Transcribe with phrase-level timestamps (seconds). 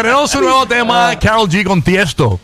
[0.00, 2.40] Estrenó su nuevo tema, Carol G con Tiesto.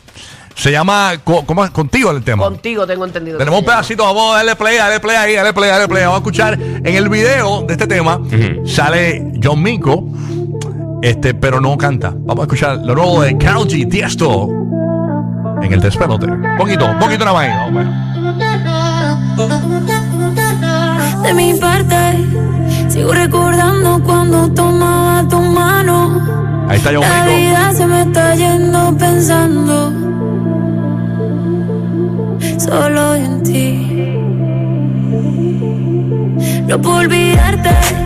[0.55, 1.71] Se llama co- ¿cómo es?
[1.71, 2.45] Contigo el tema.
[2.45, 3.39] Contigo tengo entendido.
[3.39, 3.80] Tenemos un que se llama.
[3.80, 6.03] pedacito, vamos a darle play, darle play ahí, darle play, darle play.
[6.03, 8.21] Vamos a escuchar en el video de este tema.
[8.66, 10.05] Sale John Mico,
[11.01, 12.13] este, pero no canta.
[12.15, 14.49] Vamos a escuchar lo nuevo de Carol G, Tiesto,
[15.63, 16.27] en el despelote.
[16.59, 17.47] Poquito, poquito nada más.
[17.47, 17.87] ahí, vamos
[19.38, 19.49] a
[21.15, 21.23] ver.
[21.23, 22.19] De mi parte,
[22.91, 26.36] sigo recordando cuando tomaba tu mano.
[26.69, 29.93] Ahí está La vida se me está yendo pensando
[32.59, 34.16] solo en ti.
[36.66, 38.05] No puedo olvidarte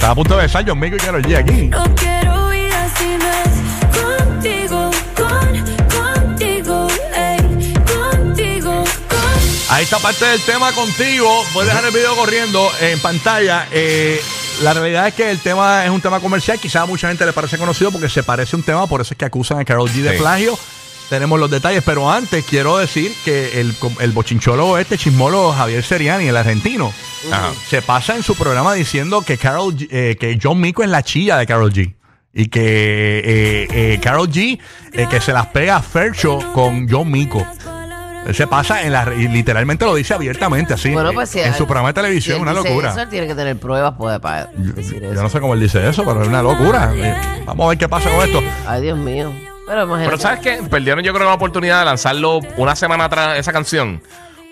[0.00, 0.06] ey.
[0.06, 0.06] es.
[0.06, 1.68] Está a punto de besar John Mico y Carol G aquí.
[1.68, 9.74] No quiero vida si no es contigo, con, contigo, ey, contigo, con.
[9.74, 11.44] Ahí está parte del tema contigo.
[11.52, 13.66] Puedes dejar el video corriendo en pantalla.
[13.72, 14.20] Eh,
[14.62, 16.58] la realidad es que el tema es un tema comercial.
[16.58, 19.14] Quizá a mucha gente le parece conocido porque se parece a un tema, por eso
[19.14, 20.18] es que acusan a Carol G de Sí.
[20.18, 20.58] plagio.
[21.08, 26.28] Tenemos los detalles, pero antes quiero decir que el, el bochinchólogo este, chismólogo Javier Seriani,
[26.28, 26.92] el argentino,
[27.30, 27.52] Ajá.
[27.68, 31.02] se pasa en su programa diciendo que Carol G- eh, que John Mico es la
[31.02, 31.94] chilla de Carol G.
[32.32, 34.58] Y que eh, eh, Carol G
[34.92, 37.44] eh, que se las pega a Fercho con John Mico.
[38.26, 41.40] Él se pasa en la y literalmente lo dice abiertamente así Bueno, pues sí.
[41.40, 43.56] en su programa de si televisión él una dice locura Eso, él tiene que tener
[43.58, 45.22] pruebas pues, para decir yo eso.
[45.22, 47.16] no sé cómo él dice eso pero es una locura Eh,
[47.46, 49.32] vamos a ver qué pasa con esto Ay, Dios mío.
[49.66, 50.04] Pero imagínate.
[50.10, 50.62] Pero ¿sabes qué?
[50.68, 54.02] Perdieron yo creo la oportunidad de lanzarlo una semana atrás esa canción.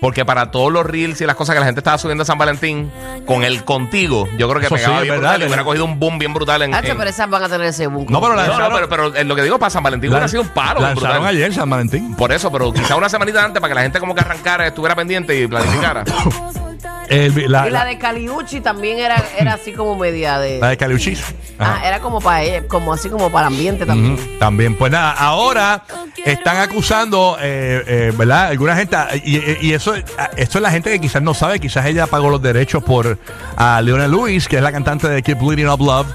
[0.01, 2.39] Porque para todos los reels y las cosas que la gente estaba subiendo a San
[2.39, 2.89] Valentín,
[3.27, 5.65] con el contigo, yo creo que Eso pegaba sí, bien es brutal verdad, y hubiera
[5.65, 6.73] cogido un boom bien brutal en.
[6.73, 8.07] Hacho, en- pero esas van a tener ese boom.
[8.09, 10.29] No, pero la- No, no, pero, pero en lo que digo para San Valentín hubiera
[10.29, 10.81] sido un paro.
[10.81, 11.27] lanzaron brutal.
[11.35, 14.15] ayer San Valentín Por eso, pero quizá una semanita antes para que la gente como
[14.15, 16.05] que arrancara, estuviera pendiente y planificara.
[17.09, 20.59] El- la, Y la la- de Caliucci también era, era así como media de.
[20.61, 21.23] la de Caliuchis
[21.59, 24.39] Ah, era como para ella, como así como para ambiente también.
[24.39, 25.83] También, pues nada, ahora
[26.25, 28.47] están acusando, eh, eh, ¿verdad?
[28.49, 32.07] Alguna gente, y, y- eso, esto es la gente que quizás no sabe, quizás ella
[32.07, 33.19] pagó los derechos por
[33.57, 36.07] a Leona Lewis, que es la cantante de Keep Bleeding Up Love,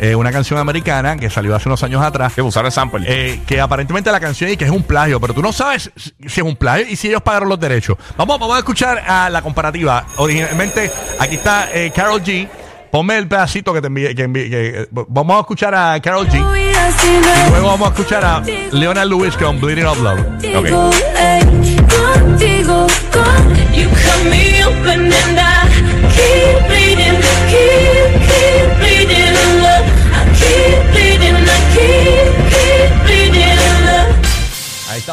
[0.00, 2.32] eh, una canción americana que salió hace unos años atrás.
[2.34, 3.04] que usaron el sample.
[3.06, 6.40] eh, que aparentemente la canción y que es un plagio, pero tú no sabes si
[6.40, 7.96] es un plagio y si ellos pagaron los derechos.
[8.16, 10.04] Vamos, vamos a escuchar a la comparativa.
[10.34, 10.90] Originalmente,
[11.20, 12.48] aquí está eh, Carol G.
[12.90, 14.12] Ponme el pedacito que te envié.
[14.16, 16.34] Eh, vamos a escuchar a Carol G.
[16.34, 18.42] Y luego vamos a escuchar a
[18.72, 20.18] Leona Lewis con Bleeding Up Love.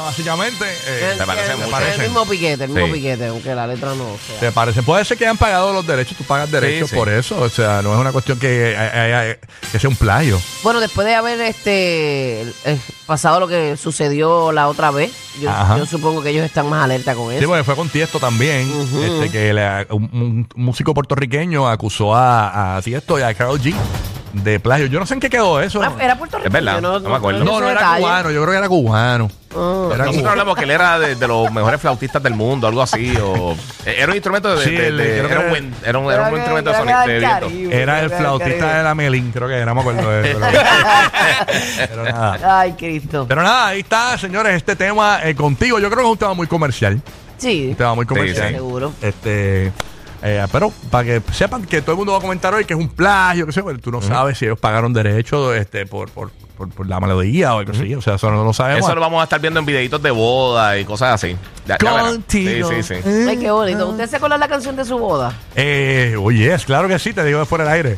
[0.04, 0.66] Básicamente.
[0.88, 1.78] eh, ¿Te parece el, mucho?
[1.78, 2.94] el mismo piquete, el mismo Sí.
[2.94, 4.40] piquete, aunque la letra no sea.
[4.40, 4.84] ¿Te parece?
[4.84, 6.96] Puede ser que hayan pagado los derechos, tú pagas derechos sí.
[6.96, 7.40] por eso.
[7.40, 9.40] O sea, no es una cuestión que, eh, eh,
[9.72, 10.40] que sea un plagio.
[10.64, 15.12] Bueno, después de haber este eh, pasado lo que sucedió la otra vez,
[15.42, 15.78] yo, Ajá.
[15.78, 17.48] yo supongo que ellos están más alerta con Sí, eso.
[17.48, 18.72] porque fue con Tiesto también,
[19.04, 23.74] este, que un músico puertorriqueño acusó a, a Tiesto y a Carol G
[24.34, 24.86] de plagio.
[24.88, 25.82] Yo no sé en qué quedó eso.
[25.84, 26.48] Ah, era Puerto Rico.
[26.48, 27.44] Es verdad, no me acuerdo.
[27.44, 29.30] no, no era cubano, yo creo que era cubano.
[29.52, 30.30] Era Nosotros cubano.
[30.30, 33.14] hablamos que él era de, de los mejores flautistas del mundo, algo así.
[33.22, 33.52] O,
[33.86, 34.64] eh, era un instrumento de.
[34.64, 36.98] Sí, de- de- era, un, era- wind- era un, era un instrumento de sonido.
[36.98, 37.40] era De del viento.
[37.48, 40.40] Caribe, Era el flautista de la Melín, creo que era, no me acuerdo de eso.
[40.40, 40.62] Pero,
[41.90, 42.60] pero nada.
[42.62, 43.26] Ay, Cristo.
[43.28, 45.80] Pero nada, ahí está, señores, este tema eh, contigo.
[45.80, 47.02] Yo creo que es un tema muy comercial.
[47.38, 48.50] Sí, Un tema muy comercial.
[48.50, 48.54] sí.
[48.56, 48.94] seguro.
[49.02, 49.72] Este.
[50.24, 52.80] Eh, pero para que sepan que todo el mundo va a comentar hoy que es
[52.80, 56.32] un plagio, que sé, pero tú no sabes si ellos pagaron derechos este, por, por,
[56.58, 57.94] por, por la melodía o algo así.
[57.96, 58.86] O sea, eso no lo sabemos.
[58.86, 61.36] Eso lo vamos a estar viendo en videitos de boda y cosas así.
[61.66, 62.12] Ya- ya.
[62.28, 62.94] Sí, sí, sí.
[63.28, 63.90] Ay, qué bonito.
[63.90, 65.34] ¿Usted se acuerda la canción de su boda?
[65.56, 67.96] Eh, oye, es claro que sí, te digo de fuera del aire.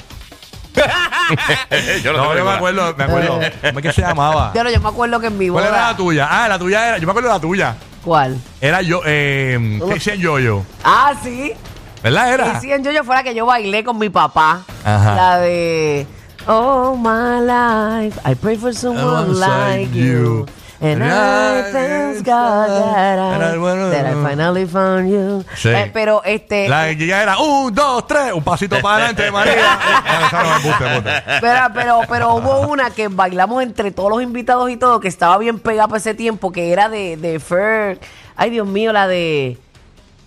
[2.04, 3.40] yo no, No, yo me acuerdo, me acuerdo.
[3.62, 4.52] ¿Cómo es que se llamaba?
[4.56, 5.76] Yo, no, yo me acuerdo que en mi ¿Cuál boda.
[5.78, 6.28] era la tuya?
[6.30, 7.76] Ah, la tuya era, yo me acuerdo de la tuya.
[8.04, 8.38] ¿Cuál?
[8.60, 10.64] Era yo, eh, Casey Yoyo.
[10.84, 11.54] Ah, sí.
[12.04, 12.58] ¿Verdad era?
[12.58, 14.64] Y sí, en yo fue la que yo bailé con mi papá.
[14.84, 15.16] Ajá.
[15.16, 16.06] La de
[16.46, 20.04] Oh my life, I pray for someone like you.
[20.04, 20.46] you.
[20.82, 23.58] And I thank God that I
[23.90, 25.46] that I finally found you.
[25.56, 25.70] Sí.
[25.70, 26.68] Eh, pero este.
[26.68, 29.80] La de Giga era un, dos, tres, un pasito para adelante, María.
[31.40, 35.38] Pero, pero, pero hubo una que bailamos entre todos los invitados y todo, que estaba
[35.38, 38.00] bien pegada para ese tiempo, que era de, de Fer.
[38.36, 39.58] Ay, Dios mío, la de.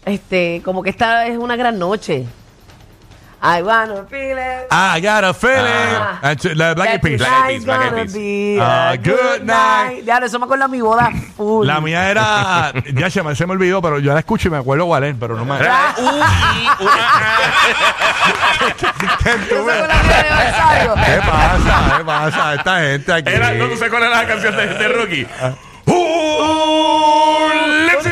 [0.06, 2.24] Este, como que esta es una gran noche.
[3.42, 4.66] I wanna feel it.
[4.72, 5.58] I got a feeling.
[5.62, 6.34] Ah.
[6.34, 7.18] To- La Black Eyed Peas.
[7.18, 8.14] Black Eyed tonight's Peas, Black Eyed Peas.
[8.14, 10.04] be Ah, a good night.
[10.06, 11.66] Ya, eso me acuerdo a mi boda full.
[11.66, 12.72] La mía era.
[12.94, 15.14] Ya se me, se me olvidó, pero yo la escucho y me acuerdo cuál es,
[15.20, 15.58] pero no me.
[15.58, 15.68] De
[19.28, 20.94] aniversario.
[20.94, 21.96] ¿Qué pasa?
[21.98, 22.54] ¿Qué pasa?
[22.54, 23.28] Esta gente aquí.
[23.32, 25.26] Era, no tú sé cuál era la canción de, de Rookie.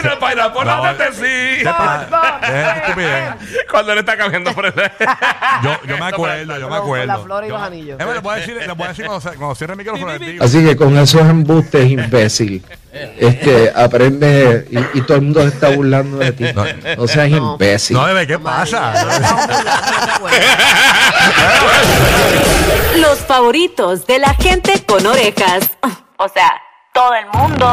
[0.05, 1.59] Uh, lips in the pineapple, No, no, te sí.
[1.63, 2.41] ¿Qué pasa?
[2.43, 3.35] Es estupidez.
[3.71, 4.73] Cuando él está cambiando por el.
[5.63, 7.07] Yo, yo me acuerdo, yo me Con acuerdo.
[7.07, 8.01] la flor y los anillos.
[8.01, 9.79] Es más, le voy a decir, le voy a decir cuando, se- cuando cierre el
[9.79, 10.13] micrófono.
[10.13, 10.45] les digo.
[10.45, 12.65] Así que con esos embustes, imbécil,
[13.19, 16.45] este, aprende y, y todo el mundo se está burlando de ti.
[16.97, 17.97] No seas imbécil.
[17.97, 18.93] No, bebé, ¿qué pasa?
[22.99, 25.71] Los favoritos de la gente con orejas.
[26.17, 26.53] O sea,
[26.93, 27.73] todo el mundo.